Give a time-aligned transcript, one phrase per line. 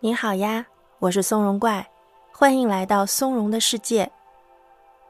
[0.00, 0.64] 你好呀，
[1.00, 1.90] 我是松茸怪，
[2.30, 4.08] 欢迎来到松茸的世界。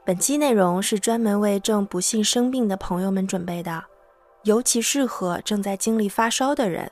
[0.03, 3.85] 本期内容是专门为正不幸生病的朋友们准备的，
[4.44, 6.91] 尤其适合正在经历发烧的人。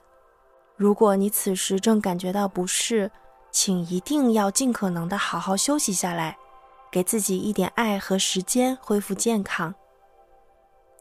[0.77, 3.11] 如果你此时正感觉到不适，
[3.51, 6.37] 请一定要尽可能的好好休息下来，
[6.93, 9.75] 给自己一点爱和时间恢复健康。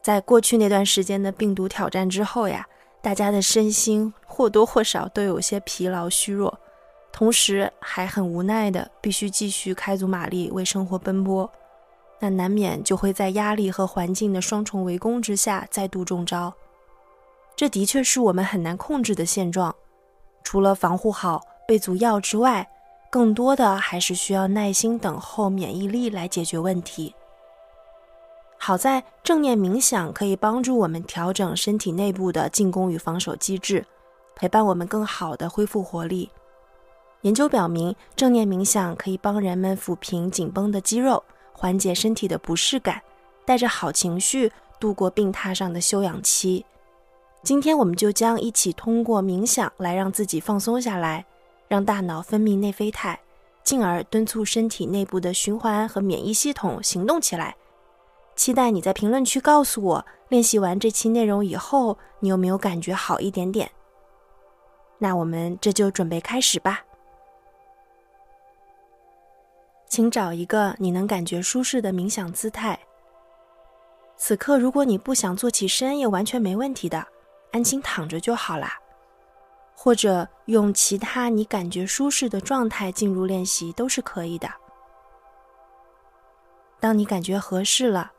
[0.02, 2.66] 在过去那段时间的病毒挑战之后呀，
[3.02, 6.58] 大家的身心或多或少都有些疲劳虚弱。
[7.16, 11.50] 同时还很无奈的，必须继续开足马力为生活奔波，
[12.20, 16.52] 那难免就会在压力和环境的双重围攻之下再度中招。
[17.56, 19.74] 这的确是我们很难控制的现状。
[20.44, 22.68] 除了防护好、备足药之外，
[23.10, 27.14] 更多的还是需要耐心等候免疫力来解决问题。
[28.58, 33.86] 好在正念冥想可以帮助我们调整身体内部的进攻与防守机制，
[34.34, 36.30] 陪伴我们更好的恢复活力。
[37.22, 43.02] 研究表明，正念冥想可以帮人们抚平紧绷的肌肉，缓解身体的不适感，
[43.44, 46.64] 带着好情绪度过病榻上的休养期。
[47.42, 51.24] 今天，我们就将一起通过冥想来让自己放松下来，
[51.68, 53.18] 让大脑分泌内啡肽，
[53.64, 57.56] 进而敦促身体内部的循环和免疫系统行动起来。
[58.36, 63.70] 期待你在评论区告诉我，练习完这期内容以后，你有没有感觉好一点点？
[64.98, 66.85] 那我们这就准备开始吧。
[69.96, 72.78] 请找一个你能感觉舒适的冥想姿态。
[74.14, 77.02] 此刻，如果你不想坐起身，也完全没问题的，
[77.50, 78.78] 安心躺着就好啦。
[79.74, 84.46] 或者用其他你感觉舒适的状态进入练习都是可以的。
[86.78, 88.12] 当你感觉合适了，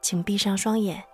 [0.00, 1.04] 请闭上双眼，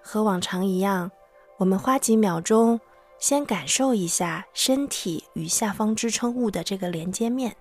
[0.00, 1.10] 和往常一样，
[1.56, 2.80] 我们花几秒钟。
[3.24, 7.56] 先感受一下身体与下方支撑物的这个连接面，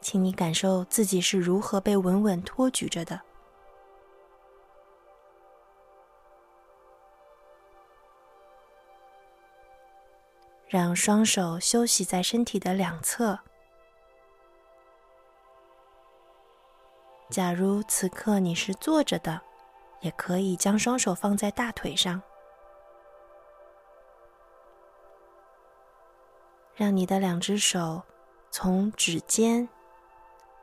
[0.00, 3.20] 请你感受自己是如何被稳稳托举着的。
[10.66, 13.38] 让双手休息在身体的两侧。
[17.28, 19.42] 假如此刻你是坐着的。
[20.00, 22.20] 也可以将双手放在大腿上，
[26.74, 28.02] 让你的两只手
[28.50, 29.68] 从指尖、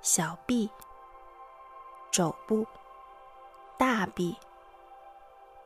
[0.02, 0.70] 小臂、
[2.12, 2.68] 肘部、
[3.78, 4.38] 大臂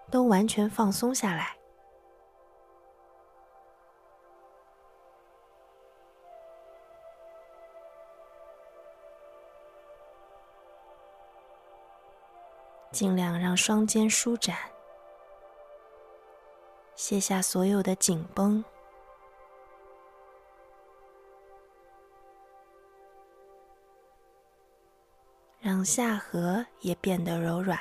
[0.09, 1.56] 都完全放松下来。
[12.97, 14.57] 尽量让双肩舒展，
[16.95, 18.65] 卸下所有的紧绷，
[25.59, 27.79] 让下颌也变得柔软。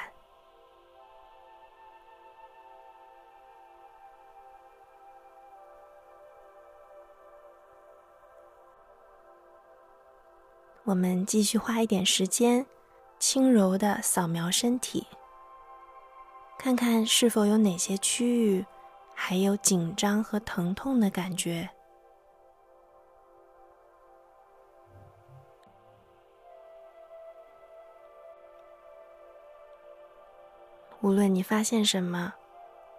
[10.84, 12.66] 我们继续花一点时间。
[13.19, 15.06] 轻柔的扫描身体，
[16.59, 18.65] 看看是否有哪些区域
[19.15, 21.69] 还有紧张和疼痛的感觉。
[31.00, 32.34] 无论你发现什么，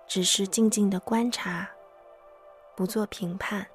[0.08, 1.70] 只是静静的观察，
[2.76, 3.68] 不做评判。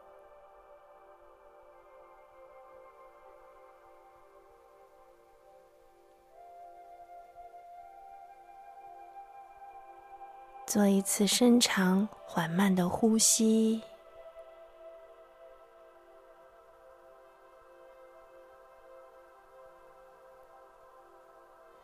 [10.72, 13.82] 做一次深长缓慢的呼吸，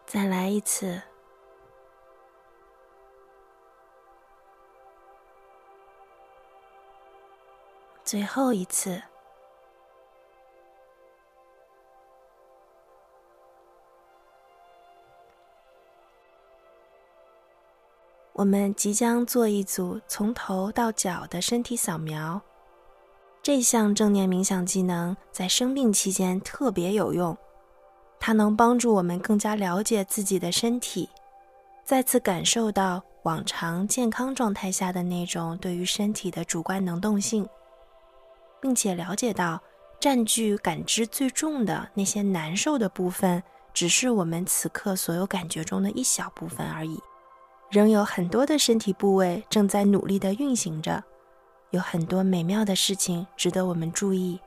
[0.06, 1.03] 再来一次，
[8.02, 9.02] 最后一次。
[18.38, 22.40] 我们即将做一组从头到脚的身体扫描，
[23.43, 27.37] 这项正念冥想技能在生病期间特别有用，
[28.20, 31.08] 它能帮助我们更加了解自己的身体，
[31.85, 37.44] 再次感受到往常健康状态下的那种对于身体的主观能动性，
[38.62, 39.61] 并且了解到
[39.99, 43.43] 占据感知最重的那些难受的部分，
[43.75, 47.00] 只是我们此刻所有感觉中的一小部分而已。
[47.70, 51.05] 仍有很多的身体部位正在努力的运行着，
[51.70, 54.41] 有很多美妙的事情值得我们注意。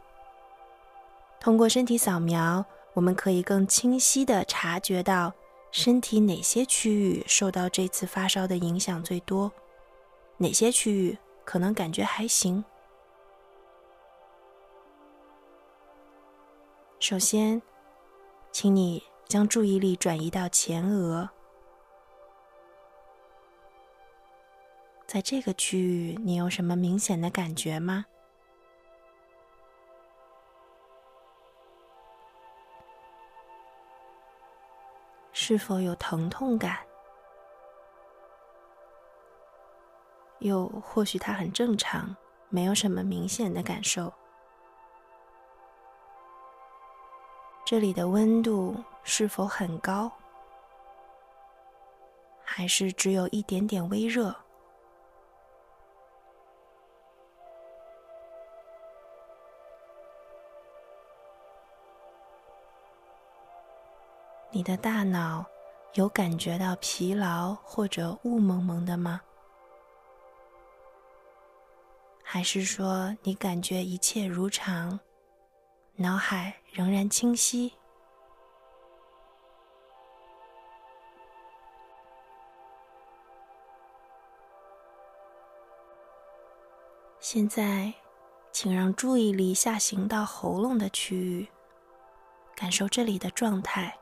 [1.39, 5.33] 通过身体扫描，我们可以更清晰的察觉到
[5.71, 9.51] 身体哪些区域受到这次发烧的影响最多，
[10.37, 12.63] 哪些区域可能感觉还行。
[16.99, 17.61] 首先，
[18.51, 21.29] 请你将注意力转移到前额。
[25.11, 28.05] 在这个区域，你有什么明显的感觉吗？
[35.33, 36.77] 是否有疼痛感？
[40.39, 42.15] 又或许它很正常，
[42.47, 44.13] 没有什么明显的感受。
[47.65, 50.09] 这里的温度是否很高？
[52.45, 54.33] 还是只有一点点微热？
[64.53, 65.45] 你的大脑
[65.93, 69.21] 有感觉到疲劳或者雾蒙蒙的吗？
[72.21, 74.99] 还是说你感觉一切如常，
[75.95, 77.73] 脑海仍然清晰？
[87.21, 87.93] 现在，
[88.51, 91.47] 请让注意力下行到喉咙的区域，
[92.53, 93.97] 感受这里的状态。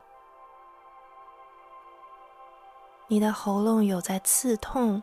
[3.12, 5.02] 你的喉咙有在刺痛，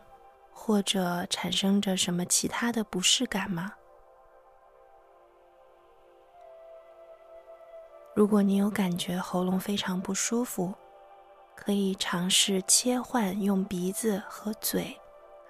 [0.53, 3.73] 或者产生着什么其他的不适感吗？
[8.15, 10.73] 如果你有感觉喉咙非常不舒服，
[11.57, 14.97] 可以尝试切换用鼻子和嘴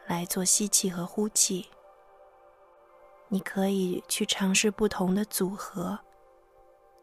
[0.07, 1.69] 来做吸气和呼气。
[3.29, 5.99] 你可以去尝试不同的组合，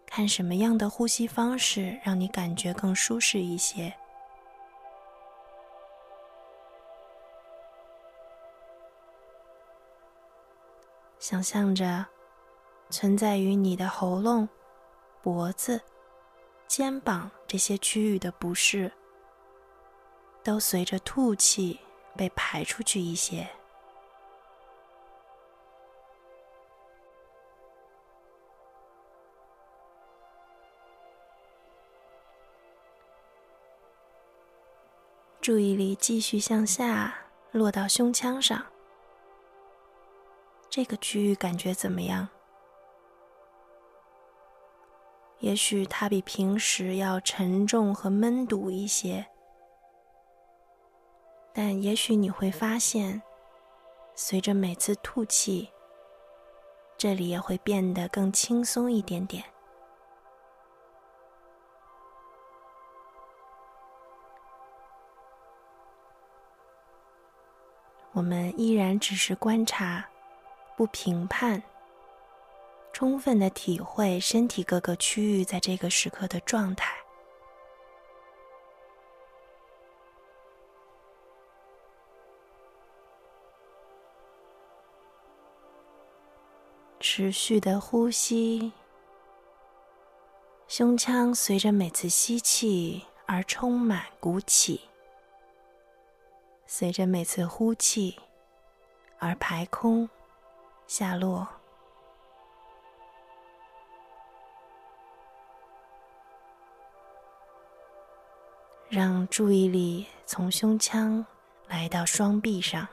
[0.07, 3.93] 看什么样的呼吸方式让你感觉更舒适一些。
[11.23, 12.05] 想象着，
[12.89, 14.49] 存在于你的喉咙、
[15.21, 15.79] 脖子、
[16.67, 18.91] 肩膀这些区域的不适，
[20.43, 21.79] 都随着吐气
[22.17, 23.47] 被排出去一些。
[35.39, 37.15] 注意力继续向下
[37.53, 38.72] 落到胸腔上。
[40.75, 42.27] 这个区域感觉怎么样？
[45.37, 49.23] 也许它比平时要沉重和闷堵一些，
[51.53, 53.21] 但也许你会发现，
[54.15, 55.69] 随着每次吐气，
[56.97, 59.43] 这里也会变得更轻松一点点。
[68.13, 70.03] 我们依然只是观察。
[70.75, 71.61] 不评判，
[72.91, 76.91] 充分的体会身体各个区域在这个时刻的状态，
[86.99, 88.73] 持续的呼吸，
[90.67, 94.89] 胸腔随着每次吸气而充满鼓起，
[96.65, 98.19] 随着每次呼气
[99.19, 100.09] 而排空。
[100.87, 101.47] 下落，
[108.89, 111.25] 让注意力从胸腔
[111.67, 112.87] 来到双臂上。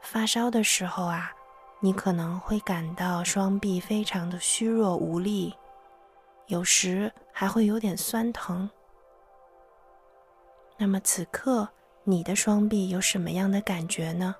[0.00, 1.30] 发烧的时候啊，
[1.80, 5.54] 你可能会感到双臂非常的虚弱无力，
[6.46, 8.70] 有时还会有点酸疼。
[10.78, 11.68] 那么此刻
[12.04, 14.34] 你的双臂有什么样的感觉呢？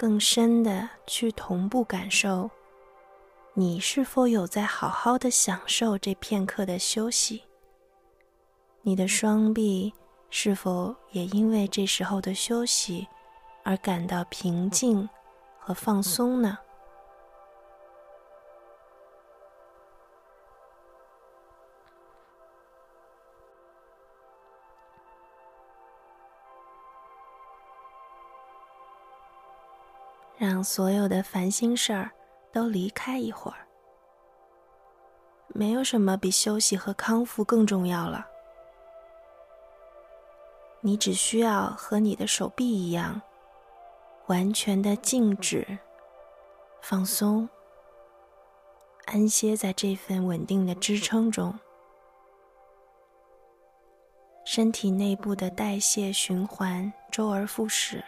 [0.00, 2.50] 更深的去同步感受，
[3.52, 7.42] 你是否有在好好的享受这片刻的休息？
[8.80, 9.92] 你的双臂
[10.30, 13.06] 是否也因为这时候的休息
[13.62, 15.06] 而感到平静
[15.58, 16.56] 和放松呢？
[30.60, 32.10] 让所有的烦心事儿
[32.52, 33.66] 都离开一会儿。
[35.48, 38.28] 没有什么比休息和康复更重要了。
[40.82, 43.22] 你只需要和你的手臂一样，
[44.26, 45.78] 完全的静止、
[46.82, 47.48] 放松、
[49.06, 51.58] 安歇在这份稳定的支撑中。
[54.44, 58.04] 身体内部的代谢循环周而复始，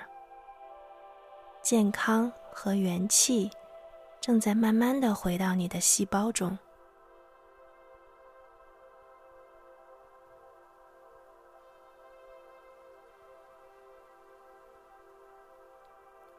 [1.62, 3.50] 健康和元气
[4.21, 6.56] 正在慢慢的回到你的细胞中。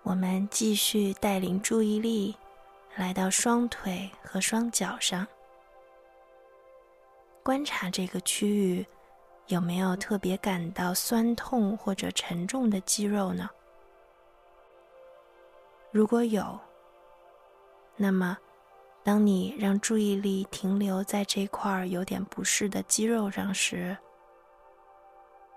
[0.04, 2.36] 我们继续带领注意力
[2.96, 5.26] 来到双腿和双脚上，
[7.42, 8.86] 观察这个区域。
[9.48, 13.50] 有没有特别感到酸痛或者沉重的肌肉呢？
[15.94, 16.60] 如果有，
[17.96, 18.36] 那么
[19.04, 23.96] 当你让注意力停留在这块有点不适的肌肉上时，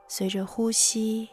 [0.07, 1.31] 随着呼吸，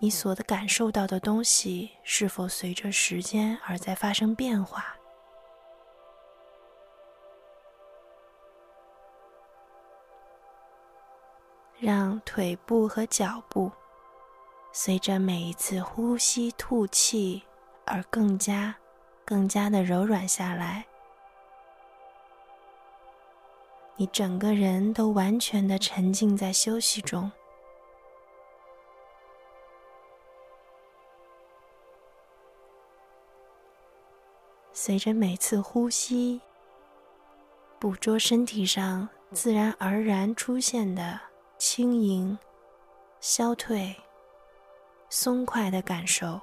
[0.00, 4.94] 你所感受到的东西是否随着时间而在发生变化？
[11.78, 13.72] 让腿部和脚部
[14.72, 17.42] 随着每一次呼吸、吐气
[17.86, 18.74] 而更加、
[19.24, 20.84] 更加的柔软下来。
[23.96, 27.30] 你整个人都完全的沉浸在休息中。
[34.72, 36.40] 随着每次呼吸，
[37.78, 41.20] 捕捉身体上自然而然出现的。
[41.56, 42.36] 轻盈、
[43.20, 43.94] 消退、
[45.08, 46.38] 松快的感受。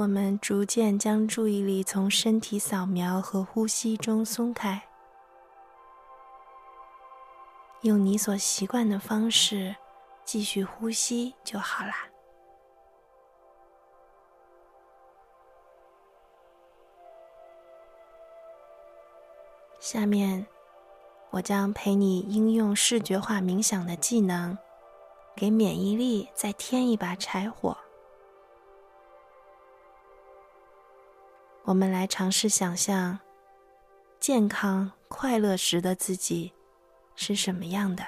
[0.00, 4.82] 我们逐渐将注意力从身体扫描和呼吸中松开。
[7.82, 9.76] 用你所习惯的方式
[10.24, 12.08] 继续呼吸就好啦。
[19.80, 20.46] 下面，
[21.28, 24.56] 我将陪你应用视觉化冥想的技能，
[25.36, 27.76] 给免疫力再添一把柴火。
[31.64, 33.18] 我们来尝试想象
[34.18, 36.52] 健康快乐时的自己。
[37.22, 38.02] 是什么样的？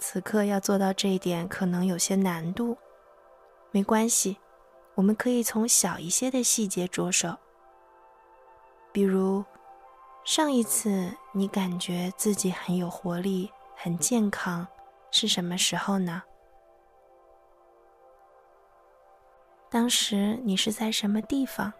[0.00, 2.76] 此刻要做到这一点可能有些难度，
[3.70, 4.36] 没关系，
[4.96, 7.36] 我们可以从小一些的细节着手。
[8.90, 9.44] 比如，
[10.24, 14.66] 上一次你感觉自己很有活力、很健康
[15.12, 16.24] 是什么时候呢？
[19.70, 21.72] 当时你是在什么地方？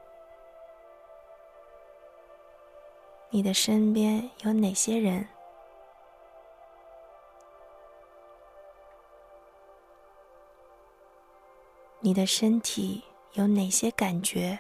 [3.31, 5.27] 你的身边有哪些人？
[11.99, 14.57] 你的身体有哪些感觉？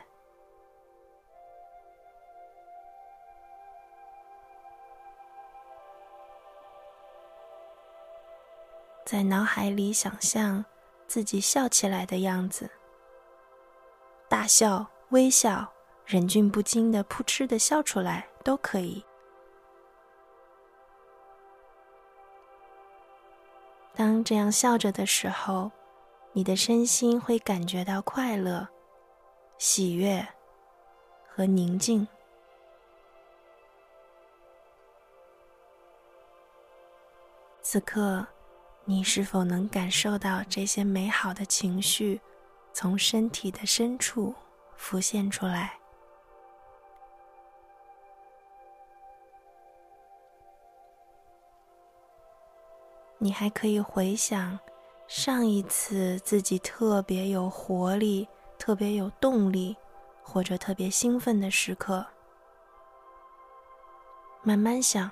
[9.04, 10.64] 在脑海里想象
[11.06, 12.70] 自己笑起来的样子，
[14.30, 15.70] 大笑、微笑。
[16.06, 19.04] 忍俊不禁的扑哧的笑出来都可以。
[23.94, 25.70] 当这样笑着的时候，
[26.32, 28.66] 你的身心会感觉到快乐、
[29.56, 30.26] 喜悦
[31.28, 32.08] 和宁静。
[37.62, 38.26] 此刻，
[38.84, 42.20] 你是否能感受到这些美好的情绪
[42.72, 44.34] 从身体的深处
[44.76, 45.76] 浮现出来？
[53.22, 54.58] 你还可以回想
[55.06, 58.26] 上一次自己特别有活力、
[58.58, 59.76] 特别有动力，
[60.22, 62.06] 或者特别兴奋的时刻。
[64.42, 65.10] 慢慢想，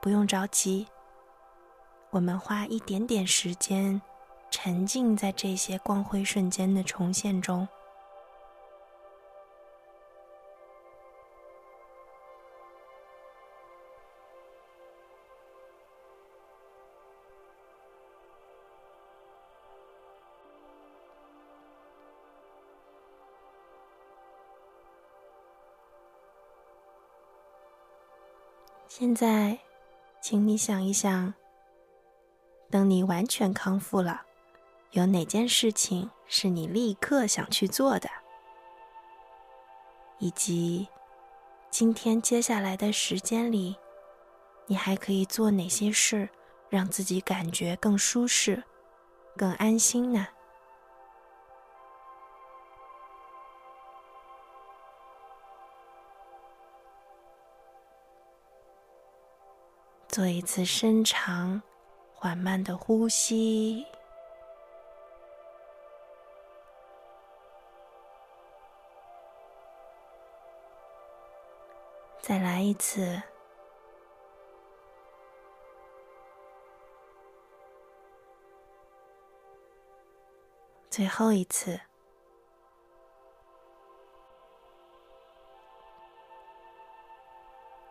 [0.00, 0.86] 不用着急。
[2.10, 4.00] 我们花一点点时间，
[4.50, 7.66] 沉浸在这些光辉瞬间的重现中。
[28.88, 29.56] 现在
[30.20, 31.32] 请你想一想
[32.68, 34.26] 等你完全康复了
[34.92, 38.10] 有哪件事情是你立刻想去做的？
[40.18, 40.88] 以及
[41.70, 43.76] 今天接下来的时间里，
[44.66, 46.28] 你还可以做哪些事，
[46.68, 48.64] 让自己感觉更舒适、
[49.36, 50.26] 更安心呢？
[60.08, 61.62] 做一次深长、
[62.12, 63.86] 缓慢的呼吸。
[72.30, 73.20] 再来一次，
[80.88, 81.80] 最后一次。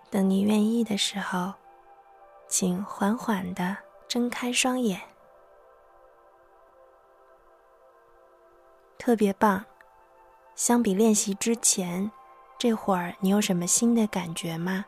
[0.09, 1.53] 等你愿意的时候，
[2.47, 3.75] 请缓缓的
[4.07, 5.01] 睁开双眼。
[8.97, 9.65] 特别棒！
[10.55, 12.09] 相比练习之前。
[12.59, 14.85] 这会儿你有什么新的感觉吗？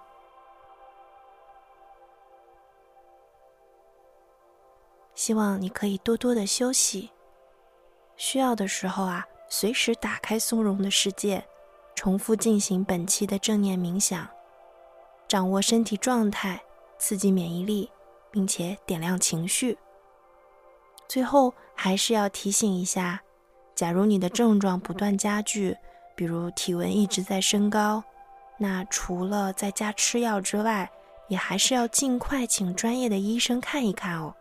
[5.15, 7.11] 希望你可以多多的休息，
[8.17, 11.41] 需要的时候啊，随时打开松茸的世界，
[11.95, 14.27] 重复进行本期的正念冥想，
[15.29, 16.61] 掌握身体状态，
[16.97, 17.89] 刺激免疫力，
[18.29, 19.77] 并且点亮情绪。
[21.07, 23.21] 最后还是要提醒一下，
[23.73, 25.77] 假如你的症状不断加剧。
[26.15, 28.03] 比如体温一直在升高，
[28.57, 30.89] 那除了在家吃药之外，
[31.27, 34.35] 也还是要尽快请专业的医生看一看哦。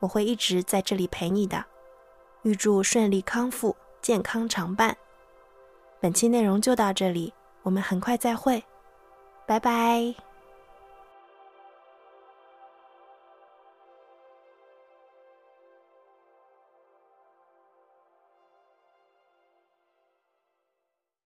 [0.00, 1.64] 我会一直在这里陪你的，
[2.42, 4.96] 预祝顺利康复，健康常伴。
[5.98, 8.62] 本期内容就到这里，我们很快再会，
[9.46, 10.33] 拜拜。